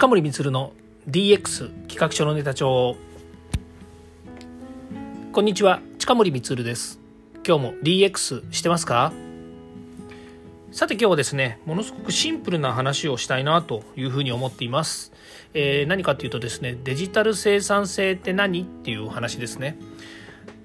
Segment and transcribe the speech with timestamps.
[0.00, 0.72] 近森光の
[1.10, 2.96] DX 企画書のネタ帳。
[5.30, 6.98] こんにちは近森光です。
[7.46, 9.12] 今日も DX してますか？
[10.72, 15.12] さて今日はですねものすごくシンプルな話をしたいなというふうに思っています、
[15.52, 18.62] えー、何かっていうとですねデジタル生産性って何？
[18.62, 19.76] っていう話ですね。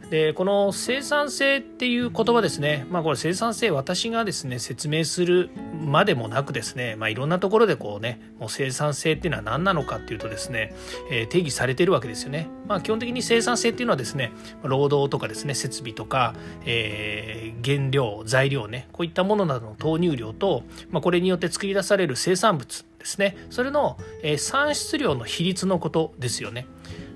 [0.09, 10.73] でこの生産性っていう言葉ですね、まあ、これ生産性私がですね説明するまでもなくですね、まあ、いろんなところでこうねもう生産性っていうのは何なのかっていうとですね、
[11.11, 12.47] えー、定義されてるわけですよね。
[12.67, 14.31] まあ、基本的に生産性っていうのはですね
[14.63, 26.67] 労働とかですね設備とか、えー、原料材料ねこういったものなどの投入量と、まあ、これによって作り出される生産物ですねそれの、えー、産出量の比率のことですよね。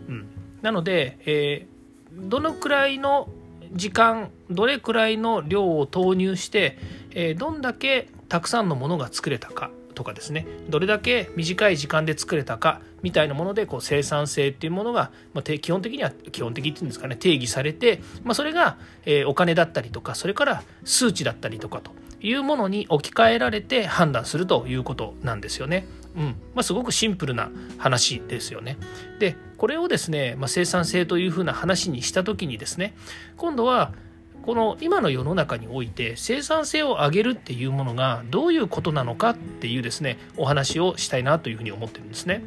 [0.07, 0.27] うん、
[0.63, 1.78] なので、えー
[2.11, 3.29] どのくらいの
[3.73, 6.77] 時間どれくらいの量を投入して、
[7.11, 25.85] えどんだけたくさんのものが作れたかとかですねどれだけ短い時間で作れたかみたいなものでこう生産性っていうものが、まあ、基本的には基本的っていうんですかね定義されて、まあ、それが、えお金だったりとかそれから数値だったりとかというものに置き換えられて判断するということなんですよね。
[26.15, 28.77] うんまあ、すごくシンプルな話ですよね。
[29.19, 32.93] でこれをですね、まあ、生産性というふうな話にした時にですね
[33.37, 33.93] 今度は
[34.41, 42.41] この今の世の中において生産性を上げるっていうものがどういうことなのかっていうですねお話をしたいなというふうに思ってるんですね。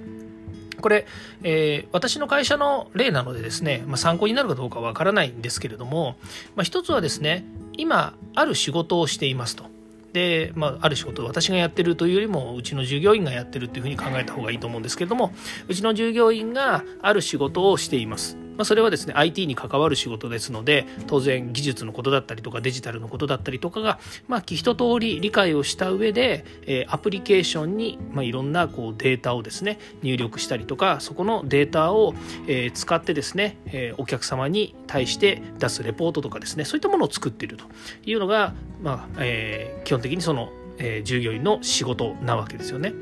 [0.81, 1.07] これ、
[1.45, 6.17] えー、私の会社の例なのでですね、まあ、参考になるかどうかわからないんですけれども、
[6.57, 7.45] まあ、一つはですね
[7.77, 9.67] 今ある仕事をしていますと。
[10.13, 15.33] で、まあ、ある仕事私がやってるというよりもうちの従業員がやってるっていうふうに考えた方がいいと思うんですけれども
[15.69, 18.42] うちの従業員がある仕事をしています。
[18.63, 32.15] まあ、それはですね IT に関わる仕事ですので当然技術のことだったりとかデジタルのことだったりとかが、まあ、一通り理解をした上で、えー、アプリケーションに、まあ、いろんなこうデータをですね入力したりとかそこのデータを、
[32.47, 37.65] えー、使ってですね、えー、お客様に対して出すレポートとかですねそういったものを作っていると
[38.07, 42.95] いうのが、まあえー、基本的にその、えー、従業員の仕事なわけですよね。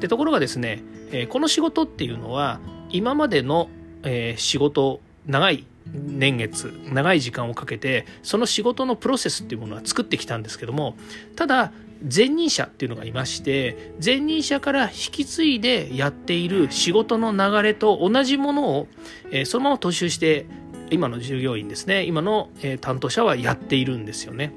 [0.00, 2.58] でところがですね、えー、この仕事っていうのは
[2.90, 3.68] 今までの
[4.04, 10.96] えー、仕事長い年月長い時間をかけてその仕事のプロセスっていうものは作ってきたんですけども
[11.36, 11.72] ただ
[12.14, 18.88] 前任者っていうのがいまして前任者から引き継いでやっている仕事の流れと同じものを、
[19.30, 20.46] えー、そのまま踏襲して
[20.90, 24.52] 今の従業員ですね今の、えー、担当者はやっているんですよね。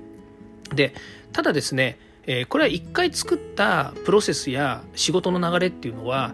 [0.73, 0.93] で
[1.31, 6.33] ただですね、えー、これは一回作ったプロセスや仕事の流れっていうのは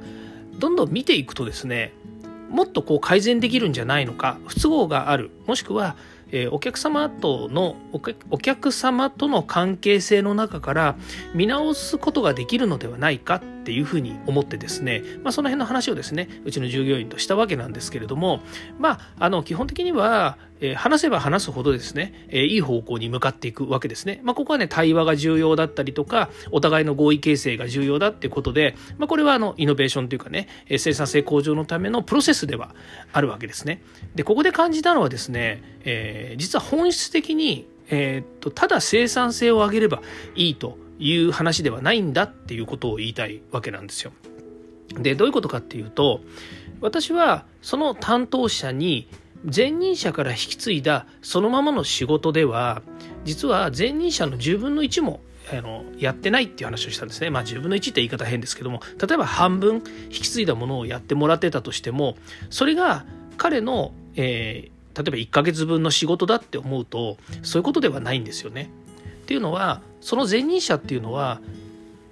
[0.57, 1.93] どんどん見ていくとですね
[2.53, 5.31] もっとこう改善できるんじゃないのか不都合がある。
[5.47, 5.95] もしくは、
[6.31, 7.75] えー、お客様との
[8.29, 10.95] お客様との関係性の中から
[11.33, 13.41] 見直すことができるのではないか。
[13.63, 18.41] っていうふうに思ってですね、まあ、その辺の話をですねうちの従業員としたわけなんですけれども
[18.77, 24.21] まああの基本的にはえ話せば話すほどですね、えいい方向に向かっていくわけですね。
[24.23, 30.47] まあ、ここはね、対話が重要だったりとか、お互いの合意形成が重要だっていうことで、まあ、これはあの、イノベーションというかね、
[30.77, 32.73] 生産性向上のためのプロセスでは
[33.11, 33.81] あるわけですね。
[34.15, 40.01] で、ここで感じたのはですね、えー、実は本質的に、えー、っと、ただ生産性を上げれば
[40.35, 44.11] いいという話ではないんだっていうことを言いたいわけなんですよ。
[44.95, 46.21] で、どういうことかっていうと、
[46.81, 49.07] 私はその担当者に
[49.43, 52.81] 前任者から引き継いだそのままの仕事では
[53.23, 55.21] 実は前任者の10分の1も
[55.51, 57.29] あのやってないっていう話をしたんですね。
[57.29, 62.15] まあ10分の1って言い方変ですけども例えば半分引き継いだものをやってもらってたとしても
[62.49, 63.05] それが
[63.37, 68.69] 彼の、えー、例えば1ヶ月分の仕事だって思うとそういうことではないんですよね。
[69.23, 71.39] っていうのはその前任者っていうのは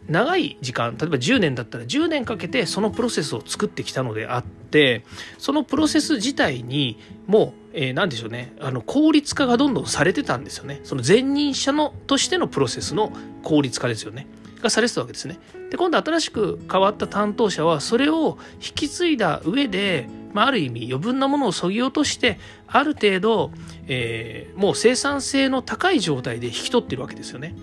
[0.08, 5.06] 長い時間例えば10年だったら10年かけてそのプロセスを作ってきたのであって
[5.38, 6.98] そのプロセス自体に
[7.28, 10.82] もう、えー、何でしょうねあの効率化がどんどんされてたんですよね。
[10.84, 13.12] その前任者のとしてのプロセスの
[13.44, 14.28] 効率化ですよね。
[14.62, 15.40] がされてたわけですね。
[15.70, 23.52] で今度新しく変わった担当者はそれを引き継いだ上でまあ、ある意味余分なものをそぎ落としてある程度、
[23.88, 27.56] えー、もう生産性の高い状態で引き取ってるわけですよね。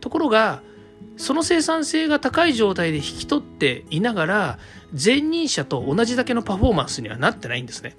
[0.00, 0.62] ところが
[1.16, 4.58] その生産性が高い状態で引き取っていながら
[4.92, 7.96] 前任者と同じだけのパフォーマンスにはなってないんですね。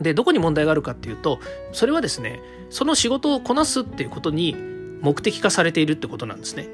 [0.00, 1.38] でどこに問題があるかっていうと
[1.72, 4.54] それはですねその仕事をこなすっていうことに
[5.00, 6.68] 目的化されているってことなんですね。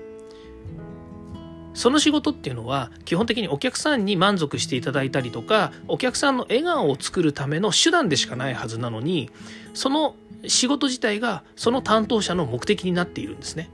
[1.74, 9.30] その仕事っていうのは基本的にお客さんに満足していただいたりとかお客さんの笑顔を作るための手段でしかないはずなのに
[9.74, 10.14] その
[10.46, 13.70] 仕事自体がその担当者の目的になっているんですね。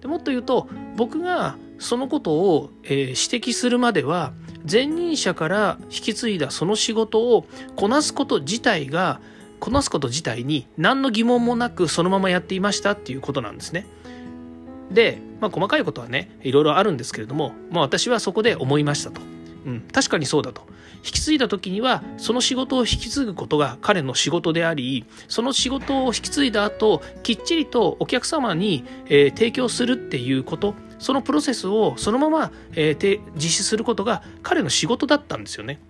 [0.00, 4.32] でもっと言うと僕がそのことを、えー、指摘するまでは
[4.70, 7.46] 前任者から引き継いだその仕事を
[7.76, 9.20] こなすこと自体が
[9.60, 13.86] こなすこと自体に何の疑問もなくそのままやっていましたっていうことなんですね。
[14.90, 19.20] で、まあ、細かいことはねいろいろあるんですけれども、まあ、私はそこで思いましたと。
[19.64, 20.62] うん、確かにそうだと。
[21.04, 35.80] 引き継いだ時にはその仕事を引き継ぐことが彼の仕事でありその仕事を引き継いだ後きっちりとお客様に、えー、提供するっていうことそのプロセスをそのまま、えー、実施することが彼の仕事だったんですよね。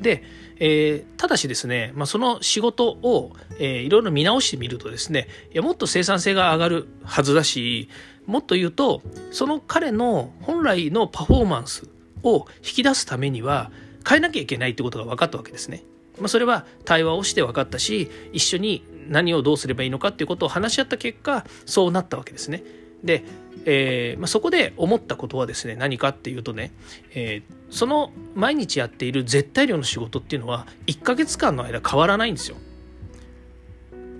[0.00, 0.22] で、
[0.58, 7.88] えー、ただしですね、まあ、その仕事を、えー、いろいろ見直してみるとですねいやもっと生産性が上がるはずだし
[8.26, 11.88] もっと言うとその彼の本来のパフォーマンス
[12.22, 13.70] を引き出すためには
[14.06, 15.84] 変えなきゃいけないってことが分かったわけですね。
[16.18, 22.62] まあ、それは対話をして分かったし一緒に何をどうすればいいのかっていうことを話し合った結果そうなったわけですね。
[23.04, 23.24] で、
[23.64, 26.72] えーまあ、そこで思ったことはですね何かっていうとね、
[27.14, 32.56] えー、その毎日やっている絶対量の仕事っていうのは1ヶ月間の間変わらないんですよ。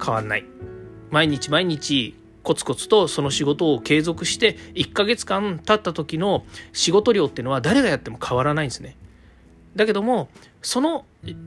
[0.04, 0.44] 変わんない。
[1.10, 8.96] 毎日毎日コツコツとその仕事を継続して1ヶ月間経った時の仕事量っていうのは誰がやっても変わらないんですね。
[9.76, 10.28] だけども
[10.62, 11.04] その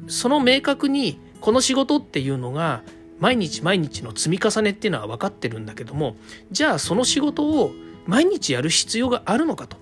[0.08, 2.84] その明確にこの仕事っていうのが
[3.22, 6.18] 毎日毎日の積み重ねっていうのは分かってるんだけども
[6.52, 7.72] じゃあその仕事を
[8.06, 9.78] 毎日やる必要があるのかと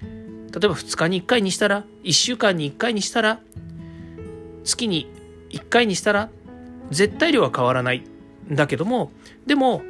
[0.00, 3.40] 例えば2日に1回にしたら1週間に1回にしたら
[4.64, 5.10] 月に
[5.50, 6.30] 1回にしたら
[6.90, 8.04] 絶対量は変わらない
[8.50, 9.10] んだけども
[9.46, 9.82] でも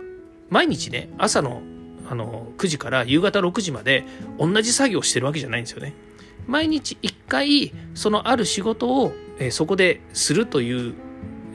[0.49, 1.63] 毎日ね朝の
[2.09, 4.05] あの9時から夕方6時まで
[4.39, 5.93] 同じ作業してるわけじゃないんですよね。
[6.47, 10.95] 毎日1回そのある仕事を、えそこでするという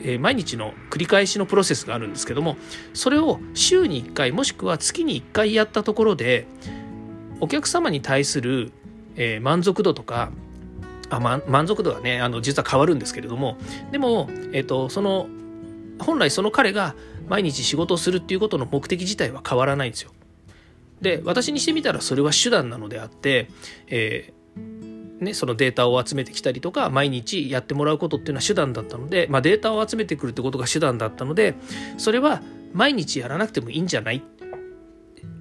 [0.04, 2.56] え毎日の繰り返しのプロセスがあるんですけども
[2.94, 6.46] それを週に1回もしくは月に1回やったところで
[7.40, 8.70] お客様に対する、
[9.16, 10.30] え満足度とか
[11.10, 13.56] あ、ま、満足度はねあの実は変わるんですけれども
[13.90, 15.26] でも、えーと、その
[15.98, 16.94] 本来その彼が
[17.28, 20.10] 毎日仕事をするっていうことの目的自体は変わらないんですよ。
[21.00, 23.48] で私にしてみたらそれは手段なのであって、
[23.88, 24.32] え
[25.22, 31.54] ね、そのデータを集めてきたりとか毎日やってもらうことっていうのは手段だったので、まあ、データを集めてくるってことが手段だったので
[31.98, 32.42] それは
[32.72, 34.22] 毎日やらなくてもいいんじゃない？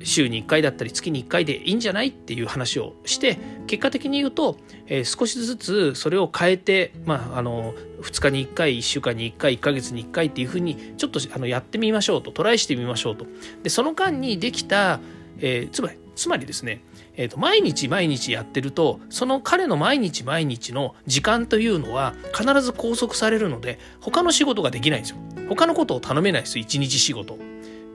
[0.04, 2.08] 週に1回だったり月に1回でいいんじゃない？
[2.08, 3.38] っていう話をして
[3.68, 4.58] 結果的に言うと、
[4.88, 13.26] えー、少しずつそれを変えて、まあ、あの2日に1回1週間に1回1ヶ月に1回っていうふうにちょっとあのやってみましょうとトライしてみましょうと。
[13.64, 15.00] でその間にできた、
[15.40, 16.82] えー、つまりつまりですね
[17.16, 25.18] えーと、毎日毎日やってるとその彼の毎日毎日の時間というのは必ず拘束されるので他の仕事ができないんですよ。
[25.50, 27.38] 他のことを頼めないです一日仕事。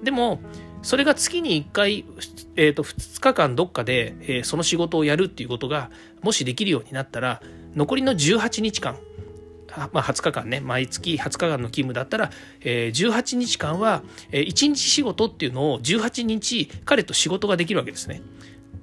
[0.02, 0.40] でも
[0.82, 2.04] それが月に1回、
[2.56, 5.90] えーと、2日間どっかで、えー、その仕事をやるっていうことが
[6.22, 7.40] もしできるようになったら
[7.74, 8.96] 残りの18日間
[9.92, 12.30] まあ、20日間ね毎月20日間の勤務だったら、
[12.60, 18.22] えー、18日間は、えー、1日仕事っていうのを18日彼と仕事ができるわけですね。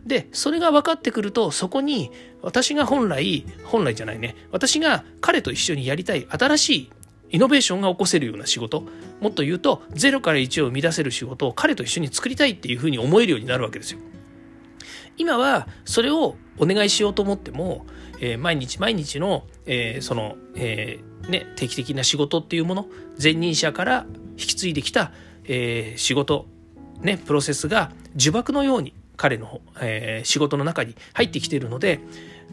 [0.06, 2.12] で、それが分かってくると、そこに
[2.42, 6.92] 私が本来、本来じゃないね、私が彼と一緒にやりたい新しい
[7.31, 8.84] イノベーションが起こせるような仕事、
[9.22, 14.00] もっと言うと、0から1を生み出せる仕事を彼と一緒に作りたいっていうふうに思えるようになるわけですよ。
[15.17, 17.86] 今はそれをお願いしようと思っても、
[18.24, 22.88] えー、毎日毎日の、えー、その、えー、ね、定期的な仕事っていうもの、
[23.22, 24.06] 前任者から
[24.38, 25.12] 引き継いできた、
[25.46, 26.46] え仕事、
[27.01, 32.00] ね、プロセスが呪縛のように彼の、え、仕事の中に入ってきているので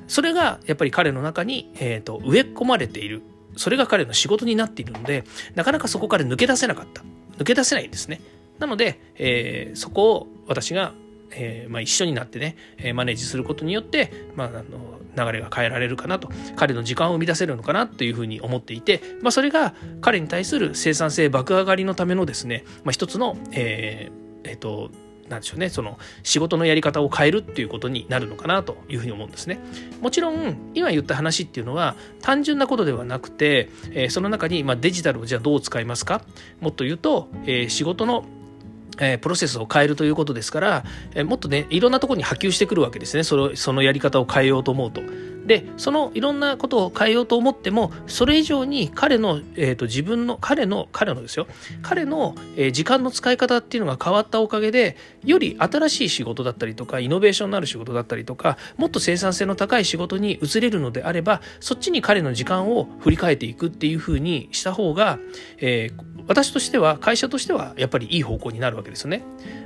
[0.08, 3.22] それがやっぱり彼の中に、えーと、植え込まれている。
[3.56, 5.24] それが彼の仕事になっているので
[5.54, 7.02] なかなかそこから抜け出せなかった。
[7.38, 8.20] 抜け出せないんですね。
[8.58, 10.92] なので、えー、そこを私が、
[11.32, 12.56] えーまあ、一緒になってね
[12.94, 24.90] マネージすることによって、まあ、あの流れが変えられるかなと彼の時間を生み出せるのかなというふうに思っていて、まあ、それが彼に対する生産性爆上がりのためのですね、まあ、一つの、えーえーと
[25.30, 29.60] なんでしょうねその仕事のやり方を変えるっていうことになるのかなというふうに思うんですね。
[30.00, 36.22] もちろん今言った話っていうのは単純なことではなくて、えー、その中に、まあ、デジタルをじゃあどう使いますか？
[36.60, 38.24] もっと言うと、えー、仕事の
[38.98, 45.02] えプロセスを変えるということですから、えもっとねいろんなところに波及してくるわけですねそのそのやり方を変えようと思うと。
[45.50, 51.48] でそのいろんなことを変えようと思ってもそれ以上に彼の、えーと、自分の彼の彼のですよ
[51.82, 65.18] 彼の、えー、時間の使い方っていうのが変わったおかげでより新しい仕事だったりとかイノベーションのある仕事だったりとかもっと生産性の高い仕事に移れるのであればそっちに彼の時間を振り返っていくっていうふうにした方が、
[65.58, 69.24] えー、私としては会社としてはやっぱりいい方向になるわけですよね。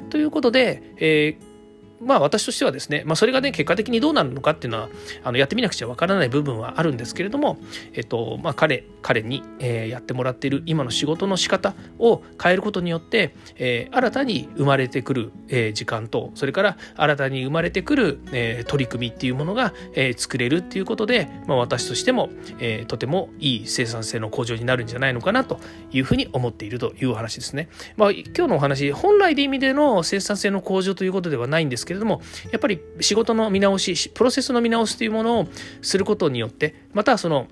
[0.08, 1.53] ということで、えー
[2.00, 4.88] まあ私としてはですね、まあそれがね、結果的にどうなるのかっていうのは、
[5.22, 7.58] あのやってみなくちゃわからない部分はあるんですけれども、
[7.92, 25.60] えっと、まあ彼、彼に、えー、やってもらっている今の仕事の仕方を変えることによって、えー、新たに生まれてくる、えー、時間と、それから新たに生まれてくる、えー、取り組みっていうものが、えー、作れるっていうことで、まあ私としても、えー、とてもいい生産性の向上になるんじゃないのかなと
[25.92, 27.68] いうふうに思っているというお話ですね。
[27.96, 35.48] まあ今日のお話、本来で意味での生産性の向上ということではないんですけれども、やっぱり仕事の見直し、プロセスの見直しというものを
[35.82, 37.48] することによって、またその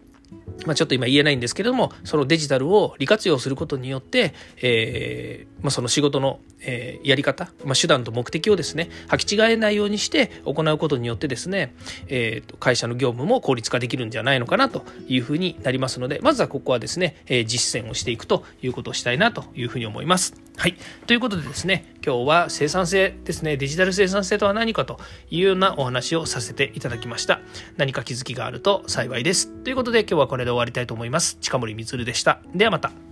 [0.67, 11.75] まあ、ちょっと今言えないんですけれども、そのデジタルを利活用することによって、えー、まあ、その仕事の、えー、やり方、まあ、手段と目的をですね、履き違えないようにして行うことによってですね、
[12.09, 20.42] えー、会社の業務も効率化できるんじゃないのかなというふうになりますので、まずはここはですね、え実践をしていくということをしたいなというふうに思います。
[20.57, 20.77] はい。
[21.07, 24.99] ということでですね、今日は生産性ですね、デジタル生産性とは何かと
[25.31, 27.41] いうようなお話をさせていただきました。
[27.77, 29.49] 何か気づきがあると幸いです。
[29.65, 31.39] ということで今日はこれで終わりたいと思います。
[31.41, 32.41] 近森光でした。
[32.55, 33.12] ではまた。